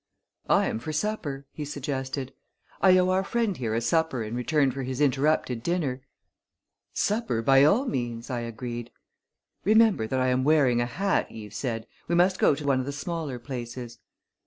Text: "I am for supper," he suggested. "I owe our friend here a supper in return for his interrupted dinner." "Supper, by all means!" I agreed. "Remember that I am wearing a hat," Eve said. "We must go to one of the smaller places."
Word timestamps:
"I 0.49 0.65
am 0.65 0.79
for 0.79 0.91
supper," 0.91 1.45
he 1.51 1.63
suggested. 1.63 2.33
"I 2.81 2.97
owe 2.97 3.09
our 3.11 3.23
friend 3.23 3.55
here 3.55 3.75
a 3.75 3.81
supper 3.81 4.23
in 4.23 4.33
return 4.33 4.71
for 4.71 4.81
his 4.81 4.99
interrupted 4.99 5.61
dinner." 5.61 6.01
"Supper, 6.91 7.43
by 7.43 7.63
all 7.63 7.85
means!" 7.85 8.31
I 8.31 8.39
agreed. 8.39 8.89
"Remember 9.63 10.07
that 10.07 10.19
I 10.19 10.29
am 10.29 10.43
wearing 10.43 10.81
a 10.81 10.87
hat," 10.87 11.31
Eve 11.31 11.53
said. 11.53 11.85
"We 12.07 12.15
must 12.15 12.39
go 12.39 12.55
to 12.55 12.65
one 12.65 12.79
of 12.79 12.87
the 12.87 12.91
smaller 12.91 13.37
places." 13.37 13.99